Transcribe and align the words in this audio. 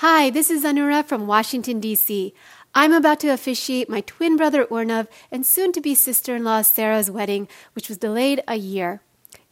Hi, 0.00 0.30
this 0.30 0.48
is 0.48 0.62
Anura 0.62 1.04
from 1.04 1.26
Washington, 1.26 1.80
D.C. 1.80 2.32
I'm 2.72 2.92
about 2.92 3.18
to 3.18 3.30
officiate 3.30 3.90
my 3.90 4.00
twin 4.02 4.36
brother 4.36 4.64
Ornav 4.66 5.08
and 5.32 5.44
soon 5.44 5.72
to 5.72 5.80
be 5.80 5.96
sister 5.96 6.36
in 6.36 6.44
law 6.44 6.62
Sarah's 6.62 7.10
wedding, 7.10 7.48
which 7.72 7.88
was 7.88 7.98
delayed 7.98 8.40
a 8.46 8.54
year. 8.54 9.02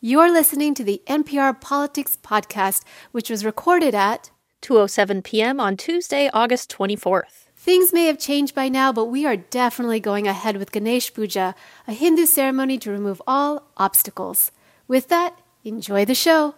You're 0.01 0.31
listening 0.31 0.73
to 0.75 0.85
the 0.85 1.03
NPR 1.09 1.61
Politics 1.61 2.17
Podcast, 2.23 2.85
which 3.11 3.29
was 3.29 3.45
recorded 3.45 3.93
at 3.93 4.31
2:07 4.63 5.25
p.m. 5.25 5.59
on 5.59 5.77
Tuesday, 5.77 6.31
August 6.33 6.71
24th. 6.71 7.51
Things 7.57 7.93
may 7.93 8.07
have 8.07 8.21
changed 8.21 8.55
by 8.55 8.69
now, 8.69 8.93
but 8.93 9.07
we 9.07 9.27
are 9.27 9.37
definitely 9.37 9.99
going 9.99 10.29
ahead 10.29 10.59
with 10.59 10.71
Ganesh 10.71 11.13
Puja, 11.13 11.57
a 11.89 11.93
Hindu 11.93 12.25
ceremony 12.25 12.79
to 12.79 12.93
remove 12.93 13.21
all 13.27 13.65
obstacles. 13.79 14.53
With 14.87 15.09
that, 15.09 15.41
enjoy 15.65 16.05
the 16.05 16.15
show. 16.15 16.55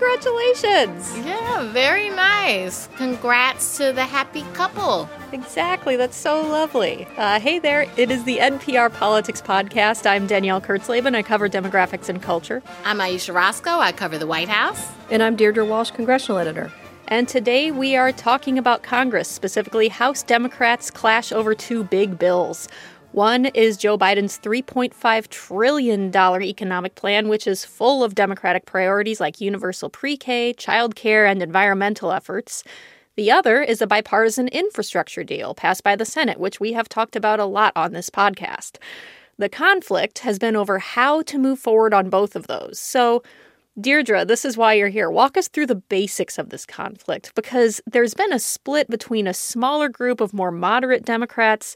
Congratulations! 0.00 1.14
Yeah, 1.18 1.70
very 1.72 2.08
nice. 2.08 2.88
Congrats 2.96 3.76
to 3.76 3.92
the 3.92 4.04
happy 4.04 4.46
couple. 4.54 5.10
Exactly, 5.30 5.96
that's 5.96 6.16
so 6.16 6.40
lovely. 6.40 7.06
Uh, 7.18 7.38
hey 7.38 7.58
there, 7.58 7.82
it 7.98 8.10
is 8.10 8.24
the 8.24 8.38
NPR 8.38 8.90
Politics 8.90 9.42
Podcast. 9.42 10.06
I'm 10.06 10.26
Danielle 10.26 10.62
Kurtzleben. 10.62 11.14
I 11.14 11.22
cover 11.22 11.50
demographics 11.50 12.08
and 12.08 12.22
culture. 12.22 12.62
I'm 12.86 12.98
Ayesha 12.98 13.34
Rascoe. 13.34 13.78
I 13.78 13.92
cover 13.92 14.16
the 14.16 14.26
White 14.26 14.48
House. 14.48 14.90
And 15.10 15.22
I'm 15.22 15.36
Deirdre 15.36 15.66
Walsh, 15.66 15.90
congressional 15.90 16.38
editor. 16.38 16.72
And 17.08 17.28
today 17.28 17.70
we 17.70 17.94
are 17.94 18.12
talking 18.12 18.56
about 18.56 18.82
Congress, 18.82 19.28
specifically 19.28 19.88
House 19.88 20.22
Democrats 20.22 20.90
clash 20.90 21.30
over 21.30 21.54
two 21.54 21.84
big 21.84 22.18
bills. 22.18 22.68
One 23.12 23.46
is 23.46 23.76
Joe 23.76 23.98
Biden's 23.98 24.38
$3.5 24.38 25.28
trillion 25.28 26.14
economic 26.14 26.94
plan, 26.94 27.28
which 27.28 27.48
is 27.48 27.64
full 27.64 28.04
of 28.04 28.14
Democratic 28.14 28.66
priorities 28.66 29.18
like 29.18 29.40
universal 29.40 29.90
pre 29.90 30.16
K, 30.16 30.52
child 30.52 30.94
care, 30.94 31.26
and 31.26 31.42
environmental 31.42 32.12
efforts. 32.12 32.62
The 33.16 33.32
other 33.32 33.62
is 33.62 33.82
a 33.82 33.86
bipartisan 33.88 34.46
infrastructure 34.48 35.24
deal 35.24 35.56
passed 35.56 35.82
by 35.82 35.96
the 35.96 36.04
Senate, 36.04 36.38
which 36.38 36.60
we 36.60 36.72
have 36.74 36.88
talked 36.88 37.16
about 37.16 37.40
a 37.40 37.46
lot 37.46 37.72
on 37.74 37.92
this 37.92 38.10
podcast. 38.10 38.76
The 39.38 39.48
conflict 39.48 40.20
has 40.20 40.38
been 40.38 40.54
over 40.54 40.78
how 40.78 41.22
to 41.22 41.38
move 41.38 41.58
forward 41.58 41.92
on 41.92 42.10
both 42.10 42.36
of 42.36 42.46
those. 42.46 42.78
So, 42.78 43.24
Deirdre, 43.80 44.24
this 44.24 44.44
is 44.44 44.56
why 44.56 44.74
you're 44.74 44.88
here. 44.88 45.10
Walk 45.10 45.36
us 45.36 45.48
through 45.48 45.66
the 45.66 45.74
basics 45.74 46.38
of 46.38 46.50
this 46.50 46.64
conflict 46.64 47.34
because 47.34 47.80
there's 47.86 48.14
been 48.14 48.32
a 48.32 48.38
split 48.38 48.88
between 48.88 49.26
a 49.26 49.34
smaller 49.34 49.88
group 49.88 50.20
of 50.20 50.32
more 50.32 50.52
moderate 50.52 51.04
Democrats 51.04 51.74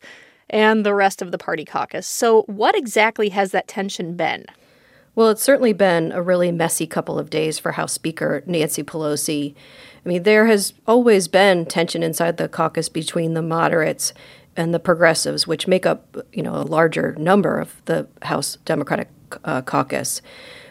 and 0.50 0.84
the 0.84 0.94
rest 0.94 1.22
of 1.22 1.32
the 1.32 1.38
party 1.38 1.64
caucus. 1.64 2.06
So, 2.06 2.42
what 2.42 2.76
exactly 2.76 3.30
has 3.30 3.52
that 3.52 3.68
tension 3.68 4.16
been? 4.16 4.46
Well, 5.14 5.30
it's 5.30 5.42
certainly 5.42 5.72
been 5.72 6.10
a 6.10 6.20
really 6.20 6.50
messy 6.50 6.86
couple 6.86 7.18
of 7.18 7.30
days 7.30 7.58
for 7.58 7.72
House 7.72 7.92
Speaker 7.92 8.42
Nancy 8.46 8.82
Pelosi. 8.82 9.54
I 10.04 10.08
mean, 10.08 10.24
there 10.24 10.46
has 10.46 10.74
always 10.86 11.28
been 11.28 11.66
tension 11.66 12.02
inside 12.02 12.36
the 12.36 12.48
caucus 12.48 12.88
between 12.88 13.34
the 13.34 13.42
moderates 13.42 14.12
and 14.56 14.74
the 14.74 14.80
progressives, 14.80 15.46
which 15.46 15.68
make 15.68 15.86
up, 15.86 16.16
you 16.32 16.42
know, 16.42 16.54
a 16.54 16.62
larger 16.62 17.14
number 17.16 17.58
of 17.58 17.80
the 17.84 18.08
House 18.22 18.58
Democratic 18.64 19.08
uh, 19.44 19.62
caucus. 19.62 20.20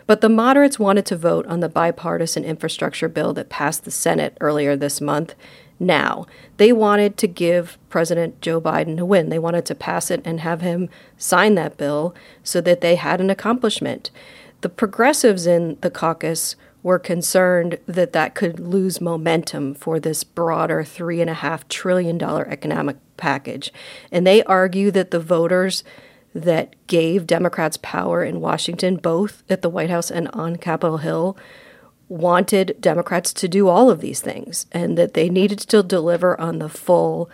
But 0.05 0.21
the 0.21 0.29
moderates 0.29 0.77
wanted 0.77 1.05
to 1.07 1.15
vote 1.15 1.45
on 1.47 1.61
the 1.61 1.69
bipartisan 1.69 2.43
infrastructure 2.43 3.07
bill 3.07 3.33
that 3.33 3.49
passed 3.49 3.85
the 3.85 3.91
Senate 3.91 4.37
earlier 4.41 4.75
this 4.75 4.99
month 4.99 5.35
now. 5.85 6.25
They 6.57 6.71
wanted 6.71 7.17
to 7.17 7.27
give 7.27 7.77
President 7.89 8.41
Joe 8.41 8.61
Biden 8.61 8.99
a 8.99 9.05
win. 9.05 9.29
They 9.29 9.39
wanted 9.39 9.65
to 9.67 9.75
pass 9.75 10.11
it 10.11 10.21
and 10.25 10.39
have 10.39 10.61
him 10.61 10.89
sign 11.17 11.55
that 11.55 11.77
bill 11.77 12.15
so 12.43 12.61
that 12.61 12.81
they 12.81 12.95
had 12.95 13.21
an 13.21 13.29
accomplishment. 13.29 14.11
The 14.61 14.69
progressives 14.69 15.45
in 15.45 15.77
the 15.81 15.91
caucus 15.91 16.55
were 16.83 16.99
concerned 16.99 17.79
that 17.85 18.13
that 18.13 18.35
could 18.35 18.59
lose 18.59 18.99
momentum 18.99 19.73
for 19.73 19.99
this 19.99 20.23
broader 20.23 20.83
$3.5 20.83 21.67
trillion 21.69 22.21
economic 22.21 22.97
package. 23.15 23.71
And 24.11 24.27
they 24.27 24.43
argue 24.43 24.91
that 24.91 25.11
the 25.11 25.19
voters 25.19 25.83
that 26.35 26.75
gave 26.87 27.27
Democrats 27.27 27.77
power 27.81 28.23
in 28.23 28.41
Washington, 28.41 28.97
both 28.97 29.43
at 29.49 29.61
the 29.61 29.69
White 29.69 29.89
House 29.89 30.11
and 30.11 30.27
on 30.29 30.57
Capitol 30.57 30.97
Hill, 30.97 31.37
wanted 32.13 32.77
Democrats 32.79 33.33
to 33.33 33.47
do 33.47 33.67
all 33.67 33.89
of 33.89 33.99
these 33.99 34.21
things 34.21 34.67
and 34.71 34.95
that 34.99 35.15
they 35.15 35.29
needed 35.29 35.57
to 35.57 35.81
deliver 35.81 36.39
on 36.39 36.59
the 36.59 36.69
full 36.69 37.27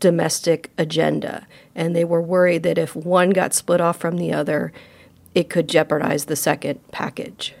domestic 0.00 0.72
agenda. 0.76 1.46
And 1.72 1.94
they 1.94 2.04
were 2.04 2.20
worried 2.20 2.64
that 2.64 2.76
if 2.76 2.96
one 2.96 3.30
got 3.30 3.54
split 3.54 3.80
off 3.80 3.96
from 3.96 4.16
the 4.16 4.32
other, 4.32 4.72
it 5.36 5.48
could 5.48 5.68
jeopardize 5.68 6.24
the 6.24 6.34
second 6.34 6.80
package. 6.90 7.54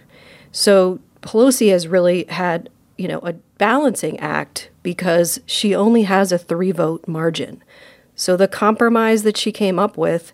So 0.50 0.98
Pelosi 1.22 1.70
has 1.70 1.86
really 1.86 2.24
had, 2.24 2.68
you 2.98 3.06
know, 3.06 3.20
a 3.20 3.34
balancing 3.56 4.18
act 4.18 4.68
because 4.82 5.40
she 5.46 5.76
only 5.76 6.02
has 6.02 6.32
a 6.32 6.38
three 6.38 6.72
vote 6.72 7.06
margin. 7.06 7.62
So 8.16 8.36
the 8.36 8.48
compromise 8.48 9.22
that 9.22 9.36
she 9.36 9.52
came 9.52 9.78
up 9.78 9.96
with, 9.96 10.32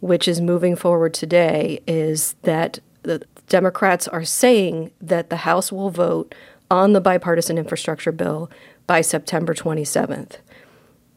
which 0.00 0.26
is 0.26 0.40
moving 0.40 0.76
forward 0.76 1.12
today, 1.12 1.80
is 1.86 2.36
that 2.42 2.78
the 3.02 3.22
Democrats 3.48 4.06
are 4.08 4.24
saying 4.24 4.90
that 5.00 5.30
the 5.30 5.36
House 5.38 5.72
will 5.72 5.90
vote 5.90 6.34
on 6.70 6.92
the 6.92 7.00
bipartisan 7.00 7.58
infrastructure 7.58 8.12
bill 8.12 8.50
by 8.86 9.00
September 9.00 9.54
27th. 9.54 10.36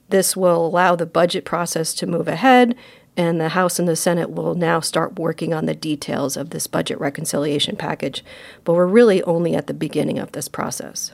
This 0.10 0.36
will 0.36 0.66
allow 0.66 0.96
the 0.96 1.06
budget 1.06 1.46
process 1.46 1.94
to 1.96 2.08
move 2.08 2.28
ahead, 2.28 2.76
and 3.18 3.40
the 3.40 3.50
House 3.50 3.80
and 3.80 3.88
the 3.88 3.96
Senate 3.96 4.30
will 4.30 4.56
now 4.56 4.80
start 4.80 5.20
working 5.20 5.54
on 5.54 5.66
the 5.66 5.76
details 5.76 6.38
of 6.38 6.50
this 6.50 6.68
budget 6.68 7.00
reconciliation 7.00 7.76
package. 7.76 8.24
But 8.64 8.74
we're 8.74 8.88
really 8.88 9.22
only 9.24 9.56
at 9.56 9.68
the 9.68 9.74
beginning 9.74 10.20
of 10.20 10.32
this 10.32 10.48
process. 10.48 11.14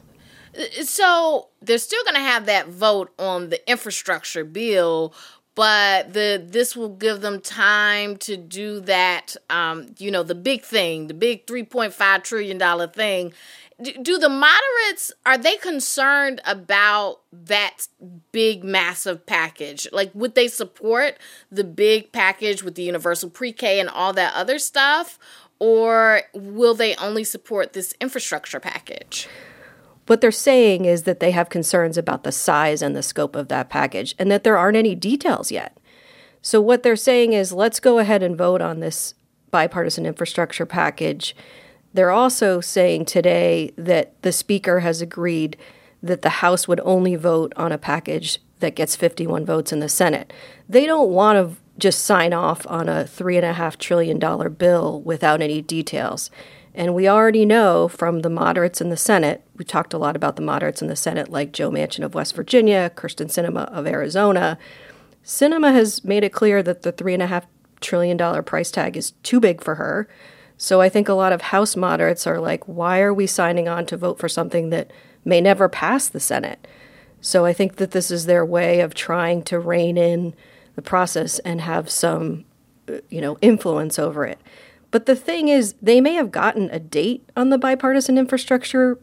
So 0.84 1.50
they're 1.62 1.78
still 1.78 2.04
going 2.04 2.16
to 2.16 2.22
have 2.22 2.48
that 2.48 2.68
vote 2.68 3.14
on 3.20 3.50
the 3.50 3.70
infrastructure 3.70 4.44
bill, 4.44 5.14
but 5.58 6.14
the 6.14 6.42
this 6.48 6.76
will 6.76 6.90
give 6.90 7.22
them 7.22 7.42
time 7.42 8.16
to 8.16 8.38
do 8.38 8.80
that 8.80 9.36
um, 9.50 9.88
you 9.98 10.12
know 10.12 10.22
the 10.22 10.36
big 10.36 10.62
thing 10.62 11.08
the 11.08 11.16
big 11.16 11.48
3.5 11.48 12.24
trillion 12.24 12.58
dollar 12.60 12.88
thing. 12.88 13.34
Do 13.80 14.18
the 14.18 14.30
moderates 14.30 15.12
are 15.26 15.38
they 15.38 15.58
concerned 15.58 16.42
about 16.46 17.22
that 17.32 17.88
big 18.32 18.64
massive 18.64 19.26
package? 19.26 19.88
Like 19.92 20.12
would 20.14 20.36
they 20.36 20.48
support 20.48 21.18
the 21.52 21.64
big 21.64 22.12
package 22.12 22.64
with 22.64 22.76
the 22.76 22.84
universal 22.84 23.30
pre-k 23.30 23.80
and 23.80 23.90
all 23.90 24.14
that 24.14 24.34
other 24.36 24.60
stuff? 24.60 25.18
Or 25.60 26.22
will 26.36 26.76
they 26.76 26.96
only 26.98 27.24
support 27.24 27.74
this 27.74 27.96
infrastructure 28.00 28.60
package 28.60 29.28
what 30.10 30.22
they're 30.22 30.32
saying 30.32 30.86
is 30.86 31.04
that 31.04 31.20
they 31.20 31.32
have 31.32 31.50
concerns 31.50 31.98
about 31.98 32.24
the 32.24 32.32
size 32.32 32.82
and 32.82 32.96
the 32.96 33.04
scope 33.04 33.36
of 33.36 33.48
that 33.50 33.70
package 33.70 34.16
and 34.18 34.32
that 34.32 34.44
there 34.44 34.58
aren't 34.58 34.78
any 34.78 34.96
details 34.96 35.52
yet. 35.52 35.78
So, 36.42 36.62
what 36.62 36.84
they're 36.84 36.96
saying 36.96 37.34
is 37.34 37.52
let's 37.52 37.80
go 37.80 38.00
ahead 38.00 38.24
and 38.24 38.38
vote 38.38 38.62
on 38.62 38.80
this 38.80 39.14
bipartisan 39.52 40.06
infrastructure 40.06 40.66
package. 40.66 41.36
They're 41.94 42.12
also 42.12 42.62
saying 42.62 43.06
today 43.06 43.72
that 43.78 44.22
the 44.22 44.32
Speaker 44.32 44.82
has 44.82 45.02
agreed 45.02 45.58
that 46.04 46.22
the 46.22 46.30
House 46.30 46.68
would 46.68 46.80
only 46.82 47.16
vote 47.16 47.54
on 47.56 47.72
a 47.72 47.78
package 47.78 48.40
that 48.60 48.76
gets 48.76 48.96
51 48.96 49.46
votes 49.46 49.72
in 49.72 49.80
the 49.80 49.90
Senate. 49.90 50.32
They 50.70 50.86
don't 50.86 51.10
want 51.10 51.38
to 51.38 51.62
just 51.78 52.06
sign 52.06 52.34
off 52.34 52.66
on 52.68 52.90
a 52.90 53.04
$3.5 53.04 53.78
trillion 53.78 54.20
bill 54.54 55.02
without 55.02 55.42
any 55.42 55.62
details. 55.62 56.32
And 56.78 56.94
we 56.94 57.10
already 57.10 57.44
know 57.44 57.88
from 57.88 58.20
the 58.20 58.30
moderates 58.30 58.82
in 58.82 58.90
the 58.90 58.98
Senate, 58.98 59.44
we 59.56 59.66
talked 59.66 59.96
a 59.96 59.98
lot 59.98 60.16
about 60.16 60.36
the 60.36 60.44
moderates 60.44 60.80
in 60.80 60.88
the 60.88 60.96
Senate, 60.96 61.28
like 61.28 61.52
Joe 61.52 61.72
Manchin 61.72 62.06
of 62.06 62.14
West 62.14 62.36
Virginia, 62.36 62.92
Kyrsten 62.96 63.26
Sinema 63.26 63.66
of 63.74 63.88
Arizona. 63.88 64.60
Sinema 65.26 65.74
has 65.74 66.06
made 66.06 66.24
it 66.24 66.32
clear 66.32 66.62
that 66.62 66.84
the 66.84 66.94
$3.5 66.94 67.46
trillion 67.82 68.44
price 68.44 68.70
tag 68.70 68.96
is 68.96 69.12
too 69.24 69.40
big 69.40 69.64
for 69.64 69.76
her. 69.76 70.08
So 70.56 70.80
I 70.80 70.88
think 70.88 71.10
a 71.10 71.16
lot 71.16 71.34
of 71.34 71.42
House 71.42 71.76
moderates 71.76 72.28
are 72.28 72.40
like, 72.40 72.68
why 72.68 73.02
are 73.02 73.14
we 73.14 73.26
signing 73.26 73.68
on 73.68 73.88
to 73.88 73.98
vote 73.98 74.20
for 74.20 74.30
something 74.30 74.70
that 74.70 74.92
may 75.26 75.42
never 75.42 75.68
pass 75.68 76.08
the 76.08 76.20
Senate? 76.20 76.68
So 77.22 77.44
I 77.44 77.54
think 77.54 77.78
that 77.78 77.90
this 77.90 78.12
is 78.12 78.28
their 78.28 78.46
way 78.46 78.82
of 78.82 78.94
trying 78.94 79.42
to 79.46 79.58
rein 79.58 79.98
in 79.98 80.36
the 80.76 80.84
process 80.84 81.40
and 81.40 81.60
have 81.60 81.90
some, 81.90 82.46
uh, 82.88 82.98
you 83.10 83.20
know, 83.20 83.40
influence 83.42 83.98
over 83.98 84.28
it. 84.28 84.40
But 84.92 85.06
the 85.06 85.16
thing 85.16 85.48
is, 85.48 85.76
they 85.82 86.00
may 86.02 86.14
have 86.14 86.32
gotten 86.32 86.70
a 86.70 86.80
date 86.80 87.30
on 87.36 87.50
the 87.50 87.58
bipartisan 87.58 88.18
infrastructure 88.18 88.98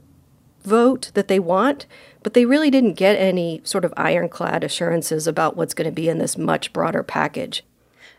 vote 0.62 1.10
that 1.14 1.28
they 1.28 1.38
want, 1.38 1.86
but 2.22 2.34
they 2.34 2.46
really 2.46 2.70
didn't 2.70 2.94
get 2.94 3.16
any 3.16 3.60
sort 3.64 3.84
of 3.84 3.92
ironclad 3.96 4.64
assurances 4.64 5.26
about 5.26 5.56
what's 5.56 5.74
going 5.74 5.88
to 5.88 5.94
be 5.94 6.08
in 6.08 6.18
this 6.18 6.38
much 6.38 6.72
broader 6.72 7.02
package. 7.02 7.62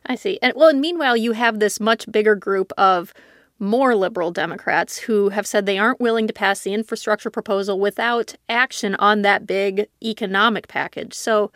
I 0.06 0.16
see. 0.16 0.38
And 0.42 0.54
well, 0.56 0.70
and 0.70 0.80
meanwhile, 0.80 1.18
you 1.18 1.32
have 1.32 1.60
this 1.60 1.80
much 1.80 2.10
bigger 2.12 2.36
group 2.36 2.72
of 2.78 3.14
more 3.58 3.96
liberal 3.96 4.32
Democrats 4.32 4.98
who 5.00 5.30
have 5.30 5.48
said 5.48 5.66
they 5.66 5.78
aren't 5.78 6.00
willing 6.00 6.28
to 6.28 6.34
pass 6.34 6.62
the 6.62 6.74
infrastructure 6.74 7.30
proposal 7.30 7.80
without 7.80 8.36
action 8.50 8.96
on 8.96 9.22
that 9.22 9.48
big 9.48 9.88
economic 10.04 10.68
package. 10.68 11.14
So, 11.14 11.52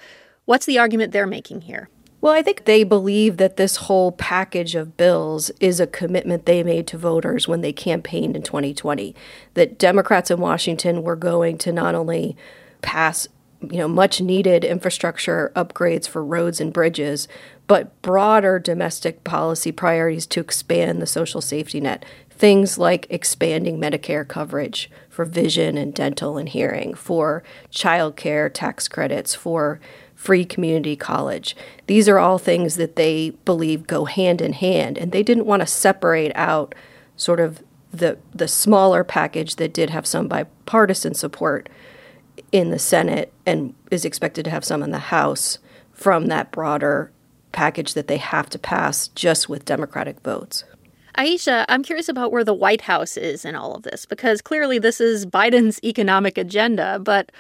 what's 0.46 0.66
the 0.66 0.80
argument 0.80 1.12
they're 1.12 1.28
making 1.28 1.62
here? 1.62 1.90
Well, 2.22 2.34
I 2.34 2.42
think 2.42 2.66
they 2.66 2.84
believe 2.84 3.38
that 3.38 3.56
this 3.56 3.78
whole 3.78 4.12
package 4.12 4.76
of 4.76 4.98
bills 4.98 5.52
is 5.62 5.80
a 5.80 5.88
commitment 5.88 6.46
they 6.46 6.64
made 6.64 6.86
to 6.88 6.98
voters 6.98 7.48
when 7.48 7.62
they 7.62 7.72
campaigned 7.72 8.36
in 8.36 8.42
2020. 8.42 9.16
That 9.54 9.78
Democrats 9.78 10.30
in 10.30 10.40
Washington 10.40 11.04
were 11.04 11.16
going 11.16 11.58
to 11.60 11.72
not 11.72 11.96
only 11.96 12.36
pass 12.82 13.28
you 13.62 13.78
know 13.78 13.88
much 13.88 14.22
needed 14.22 14.64
infrastructure 14.64 15.52
upgrades 15.56 16.08
for 16.08 16.24
roads 16.24 16.62
and 16.62 16.72
bridges 16.72 17.28
but 17.68 18.02
broader 18.02 18.58
domestic 18.58 19.24
policy 19.26 19.72
priorities 19.72 20.26
to 20.26 20.40
expand 20.40 21.02
the 21.02 21.06
social 21.06 21.42
safety 21.42 21.82
net 21.82 22.06
things 22.30 22.78
like 22.78 23.06
expanding 23.10 23.78
medicare 23.78 24.26
coverage 24.26 24.90
for 25.10 25.26
vision 25.26 25.78
and 25.78 25.94
dental 25.94 26.38
and 26.38 26.50
hearing 26.50 26.94
for 26.94 27.44
child 27.70 28.16
care 28.16 28.50
tax 28.50 28.88
credits 28.88 29.36
for 29.36 29.80
free 30.20 30.44
community 30.44 30.98
college. 30.98 31.56
These 31.88 32.10
are 32.10 32.20
all 32.20 32.38
things 32.38 32.76
that 32.76 32.98
they 32.98 33.30
believe 33.46 33.88
go 33.88 34.04
hand 34.04 34.42
in 34.42 34.52
hand, 34.52 34.98
and 34.98 35.14
they 35.14 35.24
didn't 35.24 35.46
want 35.46 35.62
to 35.62 35.66
separate 35.66 36.34
out 36.36 36.76
sort 37.16 37.40
of 37.40 37.64
the 37.94 38.18
the 38.36 38.48
smaller 38.48 39.06
package 39.06 39.56
that 39.56 39.74
did 39.74 39.90
have 39.90 40.06
some 40.06 40.28
bipartisan 40.28 41.14
support 41.14 41.70
in 42.52 42.70
the 42.70 42.78
Senate 42.78 43.32
and 43.46 43.74
is 43.92 44.04
expected 44.04 44.44
to 44.44 44.52
have 44.52 44.66
some 44.66 44.84
in 44.84 44.92
the 44.92 45.00
House 45.00 45.58
from 45.94 46.26
that 46.26 46.52
broader 46.52 47.14
package 47.54 47.94
that 47.94 48.08
they 48.08 48.18
have 48.18 48.50
to 48.50 48.60
pass 48.60 49.08
just 49.10 49.48
with 49.48 49.64
Democratic 49.64 50.20
votes. 50.20 50.66
Ayesha, 51.16 51.66
I'm 51.70 51.82
curious 51.82 52.10
about 52.10 52.34
where 52.34 52.44
the 52.44 52.54
White 52.54 52.82
House 52.82 53.16
is 53.16 53.46
in 53.46 53.56
all 53.56 53.74
of 53.74 53.84
this 53.84 54.06
because 54.06 54.42
clearly 54.42 54.80
this 54.80 55.00
is 55.00 55.26
Biden's 55.26 55.80
economic 55.84 56.38
agenda, 56.38 57.00
but 57.00 57.32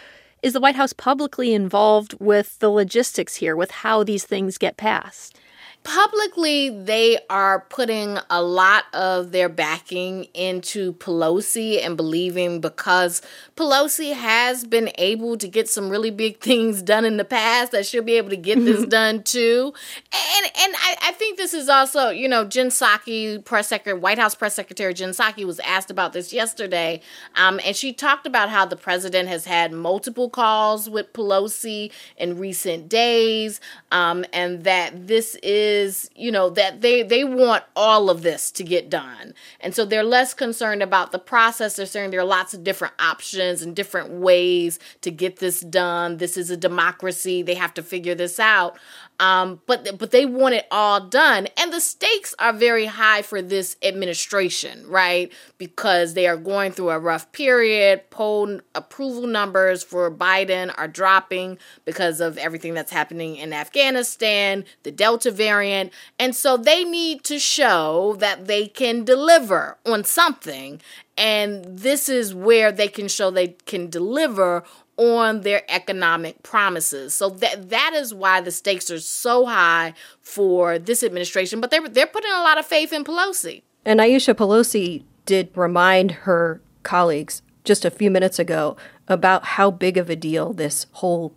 is 0.41 0.53
the 0.53 0.59
White 0.59 0.75
House 0.75 0.93
publicly 0.93 1.53
involved 1.53 2.15
with 2.19 2.57
the 2.59 2.69
logistics 2.69 3.35
here, 3.35 3.55
with 3.55 3.71
how 3.71 4.03
these 4.03 4.25
things 4.25 4.57
get 4.57 4.77
passed? 4.77 5.37
Publicly 5.83 6.69
they 6.69 7.17
are 7.29 7.61
putting 7.69 8.17
a 8.29 8.41
lot 8.41 8.83
of 8.93 9.31
their 9.31 9.47
backing 9.49 10.25
into 10.33 10.93
Pelosi 10.93 11.83
and 11.83 11.95
believing 11.95 12.59
because 12.59 13.21
Pelosi 13.55 14.13
has 14.13 14.65
been 14.65 14.91
able 14.97 15.37
to 15.37 15.47
get 15.47 15.69
some 15.69 15.89
really 15.89 16.11
big 16.11 16.39
things 16.41 16.81
done 16.81 17.05
in 17.05 17.17
the 17.17 17.25
past 17.25 17.71
that 17.71 17.85
she'll 17.85 18.03
be 18.03 18.17
able 18.17 18.29
to 18.29 18.37
get 18.37 18.55
this 18.65 18.85
done 18.85 19.23
too. 19.23 19.73
And 20.11 20.45
and 20.61 20.75
I, 20.77 20.95
I 21.03 21.11
think 21.13 21.37
this 21.37 21.53
is 21.53 21.69
also, 21.69 22.09
you 22.09 22.27
know, 22.27 22.43
Jen 22.43 22.67
Psaki, 22.67 23.43
press 23.43 23.69
secretary, 23.69 23.97
White 23.97 24.19
House 24.19 24.35
press 24.35 24.55
secretary 24.55 24.93
Jen 24.93 25.11
Psaki 25.11 25.45
was 25.45 25.59
asked 25.61 25.89
about 25.89 26.13
this 26.13 26.33
yesterday. 26.33 27.01
Um, 27.35 27.59
and 27.65 27.75
she 27.75 27.93
talked 27.93 28.27
about 28.27 28.49
how 28.49 28.65
the 28.65 28.75
president 28.75 29.29
has 29.29 29.45
had 29.45 29.71
multiple 29.71 30.29
calls 30.29 30.89
with 30.89 31.13
Pelosi 31.13 31.91
in 32.17 32.37
recent 32.37 32.89
days. 32.89 33.61
Um, 33.91 34.25
and 34.33 34.63
that 34.65 35.07
this 35.07 35.35
is 35.41 35.68
is, 35.69 36.09
you 36.15 36.31
know, 36.31 36.49
that 36.49 36.81
they 36.81 37.03
they 37.03 37.23
want 37.23 37.63
all 37.75 38.09
of 38.09 38.21
this 38.23 38.51
to 38.51 38.63
get 38.63 38.89
done. 38.89 39.33
And 39.59 39.75
so 39.75 39.85
they're 39.85 40.03
less 40.03 40.33
concerned 40.33 40.83
about 40.83 41.11
the 41.11 41.19
process. 41.19 41.75
They're 41.75 41.85
saying 41.85 42.11
there 42.11 42.19
are 42.19 42.25
lots 42.25 42.53
of 42.53 42.63
different 42.63 42.95
options 42.99 43.61
and 43.61 43.75
different 43.75 44.09
ways 44.09 44.79
to 45.01 45.11
get 45.11 45.37
this 45.37 45.61
done. 45.61 46.17
This 46.17 46.35
is 46.37 46.49
a 46.49 46.57
democracy. 46.57 47.41
They 47.41 47.55
have 47.55 47.73
to 47.75 47.83
figure 47.83 48.15
this 48.15 48.39
out. 48.39 48.77
Um, 49.19 49.61
but 49.65 49.97
but 49.97 50.11
they 50.11 50.25
want 50.25 50.55
it 50.55 50.65
all 50.71 51.01
done, 51.01 51.47
and 51.57 51.73
the 51.73 51.81
stakes 51.81 52.33
are 52.39 52.53
very 52.53 52.85
high 52.85 53.21
for 53.21 53.41
this 53.41 53.75
administration, 53.83 54.87
right? 54.87 55.31
Because 55.57 56.13
they 56.13 56.25
are 56.25 56.37
going 56.37 56.71
through 56.71 56.91
a 56.91 56.99
rough 56.99 57.31
period. 57.33 58.09
Poll 58.11 58.61
approval 58.73 59.27
numbers 59.27 59.83
for 59.83 60.09
Biden 60.09 60.73
are 60.77 60.87
dropping 60.87 61.57
because 61.83 62.21
of 62.21 62.37
everything 62.37 62.73
that's 62.73 62.91
happening 62.91 63.35
in 63.35 63.51
Afghanistan, 63.51 64.63
the 64.83 64.91
Delta 64.91 65.31
variant, 65.31 65.91
and 66.17 66.33
so 66.33 66.55
they 66.55 66.85
need 66.85 67.23
to 67.25 67.39
show 67.39 68.15
that 68.19 68.47
they 68.47 68.67
can 68.67 69.03
deliver 69.03 69.77
on 69.85 70.05
something. 70.05 70.81
And 71.19 71.65
this 71.65 72.07
is 72.07 72.33
where 72.33 72.71
they 72.71 72.87
can 72.87 73.09
show 73.09 73.29
they 73.29 73.49
can 73.65 73.89
deliver 73.89 74.63
on 74.95 75.41
their 75.41 75.63
economic 75.69 76.41
promises. 76.43 77.13
So 77.13 77.29
that 77.29 77.69
that 77.69 77.93
is 77.93 78.13
why 78.13 78.39
the 78.39 78.51
stakes 78.51 78.89
are 78.89 78.99
so 78.99 79.45
high 79.45 79.93
for 80.21 80.79
this 80.79 81.03
administration. 81.03 81.59
But 81.59 81.71
they're 81.71 81.87
they're 81.87 82.07
putting 82.07 82.31
a 82.31 82.41
lot 82.41 82.57
of 82.57 82.65
faith 82.65 82.93
in 82.93 83.03
Pelosi. 83.03 83.63
And 83.85 83.99
Ayesha 83.99 84.33
Pelosi 84.33 85.03
did 85.25 85.49
remind 85.55 86.11
her 86.11 86.61
colleagues 86.83 87.41
just 87.65 87.83
a 87.85 87.91
few 87.91 88.09
minutes 88.09 88.39
ago 88.39 88.77
about 89.07 89.43
how 89.43 89.69
big 89.69 89.97
of 89.97 90.09
a 90.09 90.15
deal 90.15 90.53
this 90.53 90.85
whole 90.93 91.33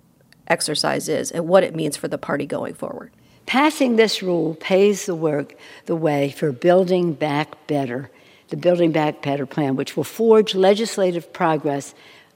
exercise 0.47 1.09
is 1.09 1.31
and 1.31 1.49
what 1.49 1.65
it 1.65 1.75
means 1.75 1.97
for 1.97 2.09
the 2.09 2.19
party 2.19 2.47
going 2.47 2.75
forward. 2.75 3.13
Passing 3.47 3.97
this 3.97 4.23
rule 4.23 4.55
pays 4.61 5.07
the 5.07 5.15
work 5.15 5.55
the 5.87 5.97
way 5.97 6.31
for 6.31 6.53
building 6.53 7.13
back 7.13 7.67
better, 7.67 8.11
the 8.53 8.57
Building 8.59 8.93
Back 8.93 9.23
Better 9.23 9.47
plan, 9.47 9.77
which 9.77 9.97
will 9.97 10.05
forge 10.05 10.55
legislative 10.55 11.33
progress 11.33 11.95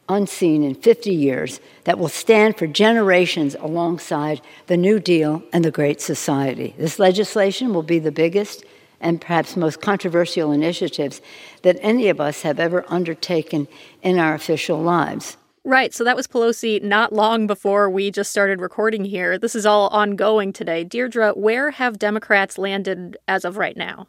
unseen 0.09 0.65
in 0.65 0.75
50 0.75 1.15
years 1.15 1.61
that 1.85 1.99
will 1.99 2.09
stand 2.09 2.57
for 2.57 2.67
generations 2.67 3.55
alongside 3.57 4.41
the 4.67 4.79
New 4.79 4.99
Deal 4.99 5.43
and 5.53 5.63
the 5.63 5.71
Great 5.71 6.01
Society. 6.01 6.75
This 6.79 6.99
legislation 6.99 7.75
will 7.75 7.83
be 7.83 7.99
the 7.99 8.11
biggest 8.11 8.65
and 8.99 9.21
perhaps 9.21 9.57
most 9.57 9.83
controversial 9.83 10.53
initiatives 10.53 11.21
that 11.61 11.77
any 11.83 12.09
of 12.09 12.19
us 12.19 12.41
have 12.43 12.59
ever 12.59 12.83
undertaken 12.89 13.69
in 14.01 14.19
our 14.19 14.33
official 14.33 14.81
lives. 14.81 15.37
Right. 15.65 15.93
So 15.93 16.03
that 16.05 16.17
was 16.17 16.27
Pelosi 16.27 16.83
not 16.83 17.13
long 17.13 17.47
before 17.47 17.91
we 17.91 18.11
just 18.11 18.31
started 18.31 18.61
recording 18.61 19.05
here. 19.05 19.37
This 19.37 19.55
is 19.55 19.67
all 19.67 19.89
ongoing 19.89 20.53
today. 20.53 20.83
Deirdre, 20.83 21.33
where 21.33 21.73
have 21.73 21.99
Democrats 21.99 22.57
landed 22.57 23.19
as 23.29 23.45
of 23.45 23.59
right 23.59 23.77
now? 23.77 24.07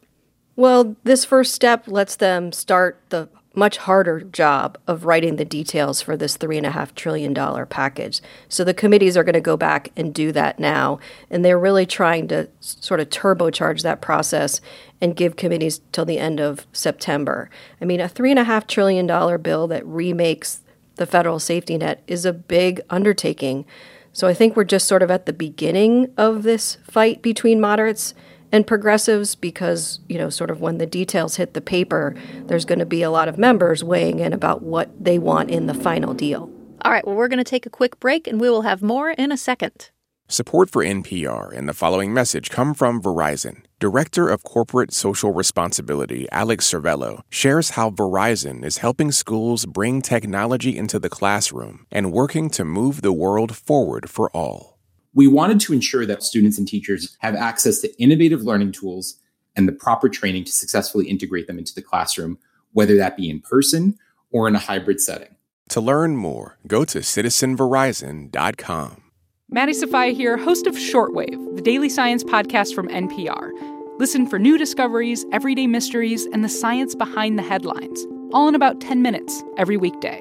Well, 0.58 0.96
this 1.04 1.24
first 1.24 1.54
step 1.54 1.86
lets 1.86 2.16
them 2.16 2.50
start 2.50 3.00
the 3.10 3.28
much 3.54 3.76
harder 3.76 4.22
job 4.22 4.76
of 4.88 5.04
writing 5.04 5.36
the 5.36 5.44
details 5.44 6.02
for 6.02 6.16
this 6.16 6.36
$3.5 6.36 6.96
trillion 6.96 7.32
package. 7.66 8.20
So 8.48 8.64
the 8.64 8.74
committees 8.74 9.16
are 9.16 9.22
going 9.22 9.34
to 9.34 9.40
go 9.40 9.56
back 9.56 9.92
and 9.96 10.12
do 10.12 10.32
that 10.32 10.58
now. 10.58 10.98
And 11.30 11.44
they're 11.44 11.60
really 11.60 11.86
trying 11.86 12.26
to 12.28 12.48
sort 12.58 12.98
of 12.98 13.08
turbocharge 13.08 13.82
that 13.82 14.00
process 14.00 14.60
and 15.00 15.14
give 15.14 15.36
committees 15.36 15.80
till 15.92 16.04
the 16.04 16.18
end 16.18 16.40
of 16.40 16.66
September. 16.72 17.50
I 17.80 17.84
mean, 17.84 18.00
a 18.00 18.08
$3.5 18.08 18.66
trillion 18.66 19.06
bill 19.40 19.68
that 19.68 19.86
remakes 19.86 20.62
the 20.96 21.06
federal 21.06 21.38
safety 21.38 21.78
net 21.78 22.02
is 22.08 22.24
a 22.24 22.32
big 22.32 22.80
undertaking. 22.90 23.64
So 24.12 24.26
I 24.26 24.34
think 24.34 24.56
we're 24.56 24.64
just 24.64 24.88
sort 24.88 25.04
of 25.04 25.10
at 25.12 25.24
the 25.24 25.32
beginning 25.32 26.12
of 26.16 26.42
this 26.42 26.78
fight 26.82 27.22
between 27.22 27.60
moderates 27.60 28.12
and 28.52 28.66
progressives 28.66 29.34
because, 29.34 30.00
you 30.08 30.18
know, 30.18 30.30
sort 30.30 30.50
of 30.50 30.60
when 30.60 30.78
the 30.78 30.86
details 30.86 31.36
hit 31.36 31.54
the 31.54 31.60
paper, 31.60 32.14
there's 32.46 32.64
going 32.64 32.78
to 32.78 32.86
be 32.86 33.02
a 33.02 33.10
lot 33.10 33.28
of 33.28 33.38
members 33.38 33.84
weighing 33.84 34.18
in 34.18 34.32
about 34.32 34.62
what 34.62 34.90
they 35.02 35.18
want 35.18 35.50
in 35.50 35.66
the 35.66 35.74
final 35.74 36.14
deal. 36.14 36.50
All 36.82 36.92
right, 36.92 37.06
well, 37.06 37.16
we're 37.16 37.28
going 37.28 37.38
to 37.38 37.44
take 37.44 37.66
a 37.66 37.70
quick 37.70 37.98
break 38.00 38.26
and 38.26 38.40
we 38.40 38.48
will 38.48 38.62
have 38.62 38.82
more 38.82 39.10
in 39.10 39.32
a 39.32 39.36
second. 39.36 39.90
Support 40.30 40.68
for 40.68 40.84
NPR 40.84 41.56
and 41.56 41.66
the 41.66 41.72
following 41.72 42.12
message 42.12 42.50
come 42.50 42.74
from 42.74 43.00
Verizon. 43.00 43.62
Director 43.80 44.28
of 44.28 44.42
Corporate 44.42 44.92
Social 44.92 45.32
Responsibility 45.32 46.26
Alex 46.30 46.70
Cervello 46.70 47.22
shares 47.30 47.70
how 47.70 47.90
Verizon 47.90 48.62
is 48.62 48.78
helping 48.78 49.10
schools 49.10 49.64
bring 49.64 50.02
technology 50.02 50.76
into 50.76 50.98
the 50.98 51.08
classroom 51.08 51.86
and 51.90 52.12
working 52.12 52.50
to 52.50 52.64
move 52.64 53.00
the 53.00 53.12
world 53.12 53.56
forward 53.56 54.10
for 54.10 54.30
all 54.30 54.77
we 55.18 55.26
wanted 55.26 55.58
to 55.58 55.72
ensure 55.72 56.06
that 56.06 56.22
students 56.22 56.58
and 56.58 56.68
teachers 56.68 57.16
have 57.18 57.34
access 57.34 57.80
to 57.80 57.92
innovative 58.00 58.42
learning 58.42 58.70
tools 58.70 59.16
and 59.56 59.66
the 59.66 59.72
proper 59.72 60.08
training 60.08 60.44
to 60.44 60.52
successfully 60.52 61.08
integrate 61.08 61.48
them 61.48 61.58
into 61.58 61.74
the 61.74 61.82
classroom, 61.82 62.38
whether 62.70 62.96
that 62.96 63.16
be 63.16 63.28
in 63.28 63.40
person 63.40 63.98
or 64.30 64.46
in 64.46 64.54
a 64.54 64.60
hybrid 64.60 65.00
setting. 65.00 65.34
To 65.70 65.80
learn 65.80 66.16
more, 66.16 66.56
go 66.68 66.84
to 66.84 67.00
citizenverizon.com. 67.00 69.02
Maddie 69.50 69.72
Sofia 69.72 70.12
here, 70.12 70.36
host 70.36 70.68
of 70.68 70.76
Shortwave, 70.76 71.56
the 71.56 71.62
daily 71.62 71.88
science 71.88 72.22
podcast 72.22 72.72
from 72.72 72.86
NPR. 72.86 73.50
Listen 73.98 74.24
for 74.24 74.38
new 74.38 74.56
discoveries, 74.56 75.26
everyday 75.32 75.66
mysteries, 75.66 76.26
and 76.26 76.44
the 76.44 76.48
science 76.48 76.94
behind 76.94 77.36
the 77.36 77.42
headlines, 77.42 78.06
all 78.32 78.46
in 78.46 78.54
about 78.54 78.80
10 78.80 79.02
minutes 79.02 79.42
every 79.56 79.78
weekday. 79.78 80.20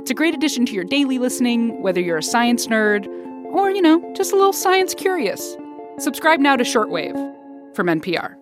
It's 0.00 0.10
a 0.10 0.14
great 0.14 0.34
addition 0.34 0.64
to 0.64 0.72
your 0.72 0.84
daily 0.84 1.18
listening, 1.18 1.82
whether 1.82 2.00
you're 2.00 2.16
a 2.16 2.22
science 2.22 2.66
nerd 2.68 3.06
or, 3.52 3.70
you 3.70 3.82
know, 3.82 4.12
just 4.14 4.32
a 4.32 4.36
little 4.36 4.52
science 4.52 4.94
curious. 4.94 5.56
Subscribe 5.98 6.40
now 6.40 6.56
to 6.56 6.64
Shortwave 6.64 7.14
from 7.74 7.86
NPR. 7.86 8.36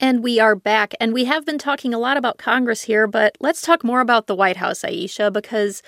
And 0.00 0.22
we 0.22 0.40
are 0.40 0.56
back, 0.56 0.94
and 1.00 1.14
we 1.14 1.24
have 1.24 1.46
been 1.46 1.56
talking 1.56 1.94
a 1.94 1.98
lot 1.98 2.16
about 2.16 2.36
Congress 2.36 2.82
here, 2.82 3.06
but 3.06 3.36
let's 3.40 3.62
talk 3.62 3.84
more 3.84 4.00
about 4.00 4.26
the 4.26 4.34
White 4.34 4.56
House, 4.56 4.84
Ayesha, 4.84 5.30
because 5.30 5.82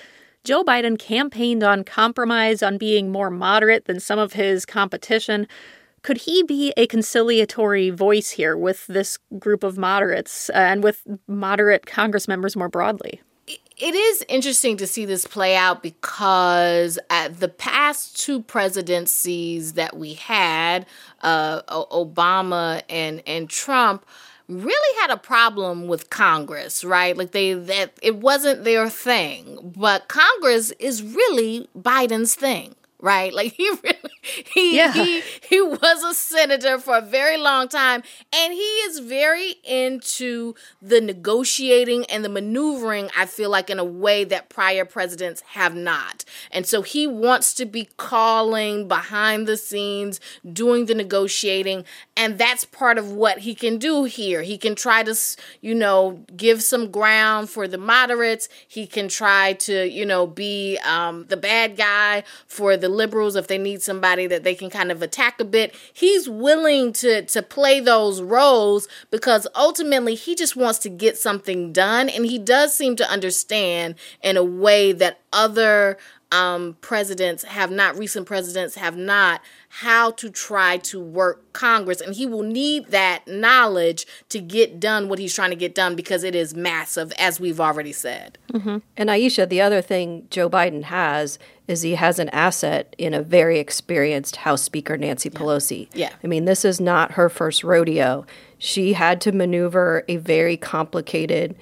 Joe 0.44 0.62
Biden 0.62 0.98
campaigned 0.98 1.64
on 1.64 1.82
compromise, 1.82 2.62
on 2.62 2.78
being 2.78 3.10
more 3.10 3.30
moderate 3.30 3.86
than 3.86 3.98
some 3.98 4.18
of 4.18 4.34
his 4.34 4.64
competition. 4.64 5.48
Could 6.02 6.18
he 6.18 6.44
be 6.44 6.72
a 6.76 6.86
conciliatory 6.86 7.90
voice 7.90 8.30
here 8.30 8.56
with 8.56 8.86
this 8.86 9.18
group 9.40 9.64
of 9.64 9.76
moderates 9.76 10.48
uh, 10.50 10.52
and 10.52 10.84
with 10.84 11.02
moderate 11.26 11.84
Congress 11.84 12.28
members 12.28 12.56
more 12.56 12.68
broadly? 12.68 13.20
It 13.48 13.94
is 13.94 14.24
interesting 14.28 14.76
to 14.78 14.86
see 14.86 15.04
this 15.04 15.26
play 15.26 15.54
out 15.54 15.82
because 15.82 16.98
at 17.10 17.40
the 17.40 17.48
past 17.48 18.18
two 18.18 18.42
presidencies 18.42 19.74
that 19.74 19.96
we 19.96 20.14
had, 20.14 20.86
uh, 21.22 21.62
Obama 21.62 22.82
and 22.88 23.22
and 23.26 23.50
Trump, 23.50 24.06
really 24.48 25.00
had 25.00 25.10
a 25.10 25.16
problem 25.16 25.88
with 25.88 26.08
Congress, 26.10 26.84
right? 26.84 27.16
Like 27.16 27.32
they 27.32 27.52
that 27.52 27.92
it 28.02 28.16
wasn't 28.16 28.64
their 28.64 28.88
thing, 28.88 29.58
but 29.76 30.08
Congress 30.08 30.70
is 30.78 31.02
really 31.02 31.68
Biden's 31.76 32.34
thing 32.34 32.75
right? 33.00 33.32
Like 33.32 33.52
he 33.56 33.68
really 33.82 34.10
he 34.22 34.76
yeah. 34.76 34.92
he 34.92 35.22
he 35.48 35.60
was 35.60 36.02
a 36.02 36.14
senator 36.14 36.78
for 36.78 36.98
a 36.98 37.00
very 37.00 37.36
long 37.36 37.68
time 37.68 38.02
and 38.32 38.52
he 38.52 38.58
is 38.58 38.98
very 39.00 39.56
into 39.64 40.54
the 40.82 41.00
negotiating 41.00 42.04
and 42.06 42.24
the 42.24 42.28
maneuvering 42.28 43.10
I 43.16 43.26
feel 43.26 43.50
like 43.50 43.70
in 43.70 43.78
a 43.78 43.84
way 43.84 44.24
that 44.24 44.48
prior 44.48 44.84
presidents 44.84 45.42
have 45.48 45.74
not. 45.74 46.24
And 46.50 46.66
so 46.66 46.82
he 46.82 47.06
wants 47.06 47.54
to 47.54 47.66
be 47.66 47.88
calling 47.96 48.88
behind 48.88 49.46
the 49.46 49.56
scenes, 49.56 50.20
doing 50.50 50.86
the 50.86 50.94
negotiating 50.94 51.84
and 52.16 52.38
that's 52.38 52.64
part 52.64 52.98
of 52.98 53.12
what 53.12 53.40
he 53.40 53.54
can 53.54 53.78
do 53.78 54.04
here. 54.04 54.42
He 54.42 54.58
can 54.58 54.74
try 54.74 55.02
to 55.02 55.14
you 55.60 55.74
know 55.74 56.24
give 56.36 56.62
some 56.62 56.90
ground 56.90 57.50
for 57.50 57.68
the 57.68 57.78
moderates. 57.78 58.48
He 58.66 58.86
can 58.86 59.08
try 59.08 59.54
to, 59.54 59.88
you 59.88 60.04
know, 60.04 60.26
be 60.26 60.78
um, 60.84 61.26
the 61.28 61.36
bad 61.36 61.76
guy 61.76 62.24
for 62.46 62.76
the 62.76 62.85
liberals 62.88 63.36
if 63.36 63.48
they 63.48 63.58
need 63.58 63.82
somebody 63.82 64.26
that 64.26 64.44
they 64.44 64.54
can 64.54 64.70
kind 64.70 64.90
of 64.90 65.02
attack 65.02 65.40
a 65.40 65.44
bit. 65.44 65.74
He's 65.92 66.28
willing 66.28 66.92
to 66.94 67.22
to 67.22 67.42
play 67.42 67.80
those 67.80 68.22
roles 68.22 68.88
because 69.10 69.46
ultimately 69.54 70.14
he 70.14 70.34
just 70.34 70.56
wants 70.56 70.78
to 70.80 70.88
get 70.88 71.16
something 71.16 71.72
done 71.72 72.08
and 72.08 72.26
he 72.26 72.38
does 72.38 72.74
seem 72.74 72.96
to 72.96 73.10
understand 73.10 73.94
in 74.22 74.36
a 74.36 74.44
way 74.44 74.92
that 74.92 75.20
other 75.32 75.98
um, 76.32 76.76
presidents 76.80 77.44
have 77.44 77.70
not, 77.70 77.96
recent 77.96 78.26
presidents 78.26 78.74
have 78.74 78.96
not, 78.96 79.40
how 79.68 80.10
to 80.12 80.30
try 80.30 80.78
to 80.78 81.00
work 81.00 81.52
Congress. 81.52 82.00
And 82.00 82.14
he 82.14 82.26
will 82.26 82.42
need 82.42 82.88
that 82.88 83.26
knowledge 83.28 84.06
to 84.30 84.40
get 84.40 84.80
done 84.80 85.08
what 85.08 85.18
he's 85.18 85.34
trying 85.34 85.50
to 85.50 85.56
get 85.56 85.74
done 85.74 85.94
because 85.94 86.24
it 86.24 86.34
is 86.34 86.54
massive, 86.54 87.12
as 87.18 87.38
we've 87.38 87.60
already 87.60 87.92
said. 87.92 88.38
Mm-hmm. 88.52 88.78
And 88.96 89.10
Ayesha, 89.10 89.46
the 89.46 89.60
other 89.60 89.80
thing 89.80 90.26
Joe 90.30 90.50
Biden 90.50 90.84
has 90.84 91.38
is 91.68 91.82
he 91.82 91.94
has 91.94 92.18
an 92.18 92.28
asset 92.30 92.94
in 92.98 93.14
a 93.14 93.22
very 93.22 93.58
experienced 93.58 94.36
House 94.36 94.62
Speaker, 94.62 94.96
Nancy 94.96 95.30
Pelosi. 95.30 95.88
Yeah. 95.94 96.12
I 96.22 96.26
mean, 96.26 96.44
this 96.44 96.64
is 96.64 96.80
not 96.80 97.12
her 97.12 97.28
first 97.28 97.64
rodeo. 97.64 98.26
She 98.58 98.94
had 98.94 99.20
to 99.22 99.32
maneuver 99.32 100.04
a 100.08 100.16
very 100.16 100.56
complicated 100.56 101.56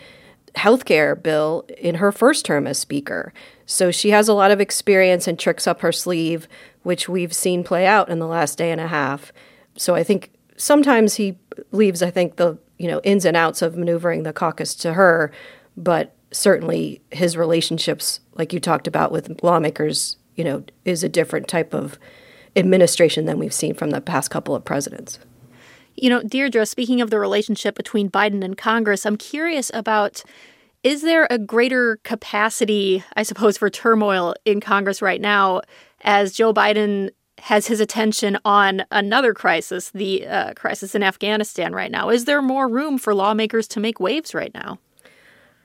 healthcare 0.54 1.20
bill 1.20 1.64
in 1.78 1.96
her 1.96 2.12
first 2.12 2.44
term 2.44 2.66
as 2.66 2.78
Speaker. 2.78 3.32
So 3.66 3.90
she 3.90 4.10
has 4.10 4.28
a 4.28 4.34
lot 4.34 4.50
of 4.50 4.60
experience 4.60 5.26
and 5.26 5.38
tricks 5.38 5.66
up 5.66 5.80
her 5.80 5.92
sleeve, 5.92 6.48
which 6.82 7.08
we've 7.08 7.32
seen 7.32 7.64
play 7.64 7.86
out 7.86 8.08
in 8.08 8.18
the 8.18 8.26
last 8.26 8.58
day 8.58 8.70
and 8.70 8.80
a 8.80 8.88
half. 8.88 9.32
So 9.76 9.94
I 9.94 10.02
think 10.02 10.30
sometimes 10.56 11.14
he 11.14 11.38
leaves, 11.72 12.02
I 12.02 12.10
think, 12.10 12.36
the 12.36 12.58
you 12.78 12.88
know 12.88 13.00
ins 13.04 13.24
and 13.24 13.36
outs 13.36 13.62
of 13.62 13.76
maneuvering 13.76 14.22
the 14.22 14.32
caucus 14.32 14.74
to 14.76 14.94
her, 14.94 15.32
but 15.76 16.14
certainly 16.32 17.00
his 17.10 17.36
relationships, 17.36 18.20
like 18.34 18.52
you 18.52 18.60
talked 18.60 18.86
about 18.86 19.12
with 19.12 19.42
lawmakers, 19.42 20.16
you 20.34 20.44
know, 20.44 20.64
is 20.84 21.04
a 21.04 21.08
different 21.08 21.48
type 21.48 21.72
of 21.72 21.98
administration 22.56 23.24
than 23.24 23.38
we've 23.38 23.54
seen 23.54 23.74
from 23.74 23.90
the 23.90 24.00
past 24.00 24.30
couple 24.30 24.54
of 24.54 24.64
presidents. 24.64 25.18
You 25.96 26.10
know, 26.10 26.22
Deirdre, 26.22 26.66
speaking 26.66 27.00
of 27.00 27.10
the 27.10 27.20
relationship 27.20 27.76
between 27.76 28.10
Biden 28.10 28.44
and 28.44 28.58
Congress, 28.58 29.06
I'm 29.06 29.16
curious 29.16 29.70
about 29.72 30.24
is 30.84 31.00
there 31.00 31.26
a 31.30 31.38
greater 31.38 31.96
capacity, 32.04 33.02
I 33.16 33.22
suppose, 33.22 33.56
for 33.56 33.70
turmoil 33.70 34.34
in 34.44 34.60
Congress 34.60 35.00
right 35.00 35.20
now 35.20 35.62
as 36.02 36.34
Joe 36.34 36.52
Biden 36.52 37.10
has 37.38 37.66
his 37.66 37.80
attention 37.80 38.38
on 38.44 38.84
another 38.90 39.34
crisis, 39.34 39.90
the 39.90 40.26
uh, 40.26 40.52
crisis 40.54 40.94
in 40.94 41.02
Afghanistan 41.02 41.72
right 41.72 41.90
now? 41.90 42.10
Is 42.10 42.26
there 42.26 42.42
more 42.42 42.68
room 42.68 42.98
for 42.98 43.14
lawmakers 43.14 43.66
to 43.68 43.80
make 43.80 43.98
waves 43.98 44.34
right 44.34 44.52
now? 44.54 44.78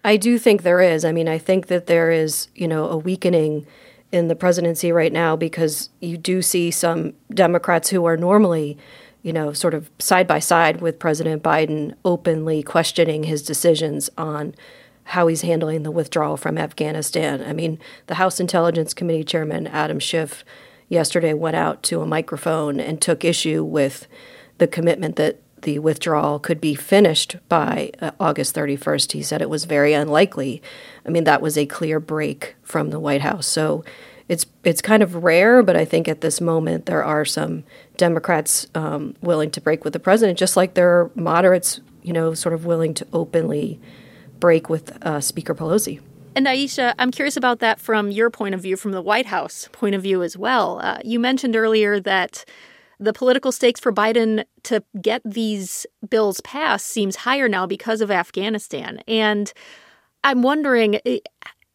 I 0.05 0.15
do 0.15 0.39
think 0.39 0.63
there 0.63 0.79
is. 0.79 1.03
I 1.03 1.11
mean, 1.11 1.27
I 1.27 1.37
think 1.37 1.67
that 1.67 1.87
there 1.87 2.09
is, 2.09 2.47
you 2.55 2.67
know, 2.67 2.85
a 2.89 2.97
weakening 2.97 3.67
in 4.13 4.29
the 4.29 4.35
presidency 4.35 4.91
right 4.93 5.11
now 5.11 5.35
because 5.35 5.89
you 5.99 6.17
do 6.17 6.41
see 6.41 6.71
some 6.71 7.13
Democrats 7.33 7.89
who 7.89 8.05
are 8.05 8.15
normally, 8.15 8.77
you 9.21 9.33
know, 9.33 9.51
sort 9.51 9.73
of 9.73 9.91
side 9.99 10.27
by 10.27 10.39
side 10.39 10.79
with 10.79 10.97
President 10.97 11.43
Biden 11.43 11.93
openly 12.05 12.63
questioning 12.63 13.23
his 13.23 13.43
decisions 13.43 14.09
on 14.17 14.55
how 15.09 15.25
he's 15.25 15.41
handling 15.41 15.81
the 15.81 15.89
withdrawal 15.89 16.37
from 16.37 16.55
Afghanistan. 16.55 17.43
I 17.43 17.51
mean, 17.51 17.79
the 18.05 18.15
House 18.15 18.39
Intelligence 18.39 18.93
Committee 18.93 19.23
Chairman 19.23 19.65
Adam 19.65 19.97
Schiff 19.97 20.45
yesterday 20.87 21.33
went 21.33 21.55
out 21.55 21.81
to 21.83 22.01
a 22.01 22.05
microphone 22.05 22.79
and 22.79 23.01
took 23.01 23.25
issue 23.25 23.63
with 23.63 24.07
the 24.59 24.67
commitment 24.67 25.15
that 25.15 25.39
the 25.63 25.79
withdrawal 25.79 26.37
could 26.37 26.61
be 26.61 26.75
finished 26.75 27.37
by 27.49 27.91
uh, 27.99 28.11
August 28.19 28.55
31st. 28.55 29.13
He 29.13 29.23
said 29.23 29.41
it 29.41 29.49
was 29.49 29.65
very 29.65 29.93
unlikely. 29.93 30.61
I 31.03 31.09
mean, 31.09 31.23
that 31.23 31.41
was 31.41 31.57
a 31.57 31.65
clear 31.65 31.99
break 31.99 32.55
from 32.61 32.91
the 32.91 32.99
White 32.99 33.21
House. 33.21 33.47
So 33.47 33.83
it's 34.27 34.45
it's 34.63 34.81
kind 34.81 35.01
of 35.01 35.23
rare, 35.23 35.63
but 35.63 35.75
I 35.75 35.85
think 35.85 36.07
at 36.07 36.21
this 36.21 36.39
moment 36.39 36.85
there 36.85 37.03
are 37.03 37.25
some 37.25 37.63
Democrats 37.97 38.67
um, 38.75 39.15
willing 39.21 39.49
to 39.51 39.61
break 39.61 39.83
with 39.83 39.93
the 39.93 39.99
president, 39.99 40.37
just 40.37 40.55
like 40.55 40.75
there 40.75 40.91
are 40.91 41.11
moderates, 41.15 41.81
you 42.03 42.13
know, 42.13 42.35
sort 42.35 42.53
of 42.53 42.63
willing 42.63 42.93
to 42.93 43.07
openly 43.11 43.79
break 44.39 44.69
with 44.69 44.97
uh, 45.05 45.19
Speaker 45.19 45.55
Pelosi. 45.55 45.99
And 46.35 46.47
Ayesha, 46.47 46.95
I'm 46.99 47.11
curious 47.11 47.35
about 47.37 47.59
that 47.59 47.79
from 47.79 48.11
your 48.11 48.29
point 48.29 48.55
of 48.55 48.61
view, 48.61 48.77
from 48.77 48.91
the 48.91 49.01
White 49.01 49.25
House 49.25 49.67
point 49.71 49.95
of 49.95 50.01
view 50.01 50.23
as 50.23 50.37
well. 50.37 50.79
Uh, 50.81 50.99
you 51.03 51.19
mentioned 51.19 51.55
earlier 51.55 51.99
that 51.99 52.45
the 52.99 53.13
political 53.13 53.51
stakes 53.51 53.79
for 53.79 53.91
Biden 53.91 54.43
to 54.63 54.83
get 55.01 55.21
these 55.25 55.85
bills 56.09 56.41
passed 56.41 56.87
seems 56.87 57.15
higher 57.17 57.47
now 57.47 57.65
because 57.65 58.01
of 58.01 58.11
Afghanistan. 58.11 59.01
And 59.07 59.51
I'm 60.23 60.41
wondering 60.41 60.99
eh, 61.05 61.19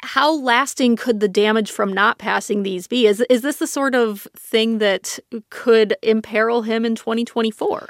how 0.02 0.34
lasting 0.34 0.96
could 0.96 1.20
the 1.20 1.28
damage 1.28 1.70
from 1.70 1.92
not 1.92 2.18
passing 2.18 2.62
these 2.62 2.86
be? 2.86 3.06
Is 3.06 3.24
is 3.30 3.40
this 3.40 3.56
the 3.56 3.66
sort 3.66 3.94
of 3.94 4.28
thing 4.36 4.78
that 4.78 5.18
could 5.50 5.96
imperil 6.02 6.62
him 6.62 6.84
in 6.84 6.94
2024? 6.94 7.88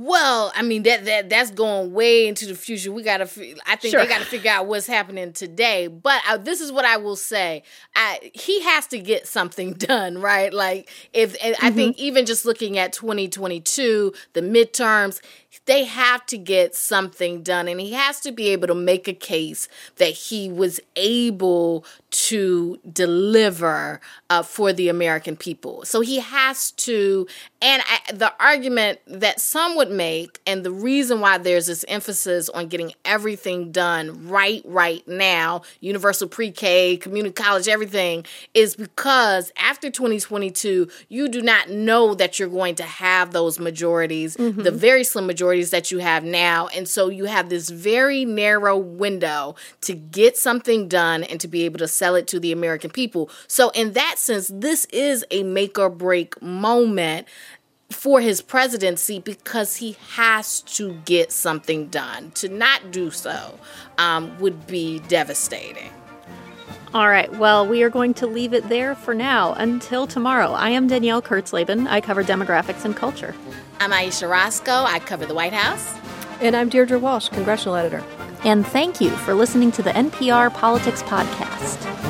Well, 0.00 0.52
I 0.54 0.62
mean 0.62 0.84
that 0.84 1.06
that 1.06 1.28
that's 1.28 1.50
going 1.50 1.92
way 1.92 2.28
into 2.28 2.46
the 2.46 2.54
future. 2.54 2.92
We 2.92 3.02
gotta, 3.02 3.24
I 3.66 3.74
think 3.74 3.90
sure. 3.90 4.00
they 4.00 4.06
got 4.06 4.20
to 4.20 4.24
figure 4.24 4.52
out 4.52 4.66
what's 4.66 4.86
happening 4.86 5.32
today. 5.32 5.88
But 5.88 6.22
uh, 6.28 6.36
this 6.36 6.60
is 6.60 6.70
what 6.70 6.84
I 6.84 6.98
will 6.98 7.16
say: 7.16 7.64
I, 7.96 8.30
he 8.32 8.60
has 8.62 8.86
to 8.88 9.00
get 9.00 9.26
something 9.26 9.72
done, 9.74 10.18
right? 10.18 10.54
Like 10.54 10.88
if 11.12 11.36
mm-hmm. 11.36 11.66
I 11.66 11.72
think 11.72 11.98
even 11.98 12.26
just 12.26 12.44
looking 12.44 12.78
at 12.78 12.92
2022, 12.92 14.12
the 14.34 14.40
midterms, 14.40 15.20
they 15.64 15.84
have 15.84 16.24
to 16.26 16.38
get 16.38 16.74
something 16.74 17.42
done 17.42 17.68
and 17.68 17.80
he 17.80 17.92
has 17.92 18.20
to 18.20 18.32
be 18.32 18.48
able 18.48 18.66
to 18.66 18.74
make 18.74 19.08
a 19.08 19.12
case 19.12 19.68
that 19.96 20.10
he 20.10 20.50
was 20.50 20.80
able 20.96 21.84
to 22.10 22.78
deliver 22.90 24.00
uh, 24.30 24.42
for 24.42 24.72
the 24.72 24.88
American 24.88 25.36
people. 25.36 25.84
So 25.84 26.00
he 26.00 26.20
has 26.20 26.70
to, 26.72 27.26
and 27.60 27.82
I, 27.86 28.12
the 28.12 28.32
argument 28.40 29.00
that 29.06 29.40
some 29.40 29.76
would 29.76 29.90
make, 29.90 30.40
and 30.46 30.64
the 30.64 30.70
reason 30.70 31.20
why 31.20 31.38
there's 31.38 31.66
this 31.66 31.84
emphasis 31.88 32.48
on 32.48 32.68
getting 32.68 32.92
everything 33.04 33.72
done 33.72 34.28
right, 34.28 34.62
right 34.64 35.06
now, 35.06 35.62
universal 35.80 36.28
pre 36.28 36.50
K, 36.50 36.96
community 36.96 37.34
college, 37.34 37.68
everything, 37.68 38.24
is 38.54 38.74
because 38.74 39.52
after 39.56 39.90
2022, 39.90 40.88
you 41.08 41.28
do 41.28 41.42
not 41.42 41.68
know 41.68 42.14
that 42.14 42.38
you're 42.38 42.48
going 42.48 42.74
to 42.76 42.84
have 42.84 43.32
those 43.32 43.58
majorities, 43.58 44.36
mm-hmm. 44.36 44.62
the 44.62 44.70
very 44.70 45.04
slim 45.04 45.26
majority 45.26 45.37
that 45.38 45.90
you 45.90 45.98
have 45.98 46.24
now. 46.24 46.66
And 46.68 46.88
so 46.88 47.08
you 47.08 47.24
have 47.24 47.48
this 47.48 47.70
very 47.70 48.24
narrow 48.24 48.76
window 48.76 49.54
to 49.82 49.94
get 49.94 50.36
something 50.36 50.88
done 50.88 51.24
and 51.24 51.40
to 51.40 51.48
be 51.48 51.64
able 51.64 51.78
to 51.78 51.88
sell 51.88 52.14
it 52.14 52.26
to 52.28 52.40
the 52.40 52.52
American 52.52 52.90
people. 52.90 53.30
So, 53.46 53.70
in 53.70 53.92
that 53.92 54.18
sense, 54.18 54.50
this 54.52 54.84
is 54.86 55.24
a 55.30 55.42
make 55.42 55.78
or 55.78 55.90
break 55.90 56.40
moment 56.42 57.26
for 57.90 58.20
his 58.20 58.42
presidency 58.42 59.18
because 59.18 59.76
he 59.76 59.96
has 60.10 60.60
to 60.62 60.94
get 61.04 61.32
something 61.32 61.86
done. 61.86 62.32
To 62.32 62.48
not 62.48 62.90
do 62.90 63.10
so 63.10 63.58
um, 63.96 64.38
would 64.38 64.66
be 64.66 64.98
devastating. 65.00 65.90
All 66.94 67.08
right, 67.08 67.30
well, 67.34 67.66
we 67.66 67.82
are 67.82 67.90
going 67.90 68.14
to 68.14 68.26
leave 68.26 68.54
it 68.54 68.68
there 68.68 68.94
for 68.94 69.14
now. 69.14 69.52
Until 69.54 70.06
tomorrow, 70.06 70.52
I 70.52 70.70
am 70.70 70.88
Danielle 70.88 71.20
Kurtzleben. 71.20 71.86
I 71.86 72.00
cover 72.00 72.24
demographics 72.24 72.84
and 72.84 72.96
culture. 72.96 73.34
I'm 73.80 73.92
Ayesha 73.92 74.26
Rascoe. 74.26 74.84
I 74.84 74.98
cover 74.98 75.26
the 75.26 75.34
White 75.34 75.52
House. 75.52 75.94
And 76.40 76.56
I'm 76.56 76.68
Deirdre 76.68 76.98
Walsh, 76.98 77.28
congressional 77.28 77.76
editor. 77.76 78.02
And 78.44 78.66
thank 78.66 79.00
you 79.00 79.10
for 79.10 79.34
listening 79.34 79.72
to 79.72 79.82
the 79.82 79.90
NPR 79.90 80.52
Politics 80.54 81.02
Podcast. 81.02 82.07